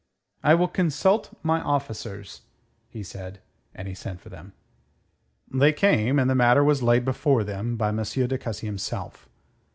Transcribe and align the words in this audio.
"I 0.41 0.55
will 0.55 0.67
consult 0.67 1.29
my 1.43 1.61
officers," 1.61 2.41
he 2.89 3.03
said; 3.03 3.39
and 3.75 3.87
he 3.87 3.93
sent 3.93 4.19
for 4.19 4.29
them. 4.29 4.53
They 5.53 5.73
came 5.73 6.17
and 6.17 6.27
the 6.27 6.33
matter 6.33 6.63
was 6.63 6.81
laid 6.81 7.05
before 7.05 7.43
them 7.43 7.75
by 7.75 7.89
M. 7.89 7.97
de 8.03 8.37
Cussy 8.39 8.65
himself. 8.65 9.29